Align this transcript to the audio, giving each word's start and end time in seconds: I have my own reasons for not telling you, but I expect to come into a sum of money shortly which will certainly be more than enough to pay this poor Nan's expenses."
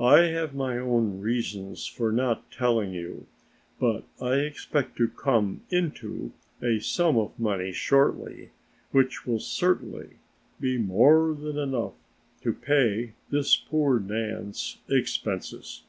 I 0.00 0.20
have 0.28 0.54
my 0.54 0.78
own 0.78 1.20
reasons 1.20 1.86
for 1.86 2.10
not 2.10 2.50
telling 2.50 2.94
you, 2.94 3.26
but 3.78 4.04
I 4.18 4.36
expect 4.36 4.96
to 4.96 5.06
come 5.06 5.64
into 5.70 6.32
a 6.62 6.78
sum 6.80 7.18
of 7.18 7.38
money 7.38 7.72
shortly 7.74 8.52
which 8.92 9.26
will 9.26 9.38
certainly 9.38 10.16
be 10.58 10.78
more 10.78 11.34
than 11.34 11.58
enough 11.58 11.92
to 12.40 12.54
pay 12.54 13.12
this 13.28 13.54
poor 13.54 14.00
Nan's 14.00 14.78
expenses." 14.88 15.82